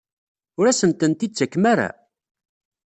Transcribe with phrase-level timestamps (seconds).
[0.59, 1.89] Ur asent-tent-id-tettakem ara?